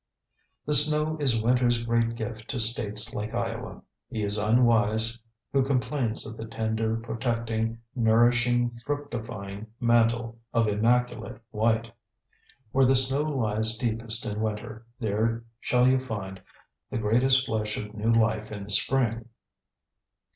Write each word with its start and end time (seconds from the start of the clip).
The 0.65 0.73
snow 0.73 1.15
is 1.19 1.39
winter's 1.39 1.77
great 1.85 2.15
gift 2.15 2.47
to 2.49 2.59
states 2.59 3.13
like 3.13 3.35
Iowa. 3.35 3.83
He 4.09 4.23
is 4.23 4.39
unwise 4.39 5.19
who 5.53 5.63
complains 5.63 6.25
of 6.25 6.37
the 6.37 6.47
tender, 6.47 6.97
protecting, 6.97 7.77
nourishing, 7.95 8.79
fructifying 8.83 9.67
mantle 9.79 10.39
of 10.53 10.67
immaculate 10.67 11.39
white. 11.51 11.91
Where 12.71 12.85
the 12.87 12.95
snow 12.95 13.21
lies 13.21 13.77
deepest 13.77 14.25
in 14.25 14.41
winter, 14.41 14.87
there 14.99 15.43
shall 15.59 15.87
you 15.87 15.99
find 16.03 16.41
the 16.89 16.97
greatest 16.97 17.45
flush 17.45 17.77
of 17.77 17.93
new 17.93 18.11
life 18.11 18.51
in 18.51 18.63
the 18.63 18.71
spring. 18.71 19.29